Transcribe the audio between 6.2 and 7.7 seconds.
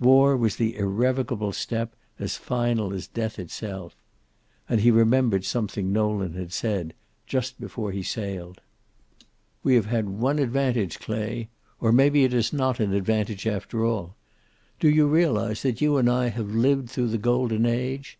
had said, just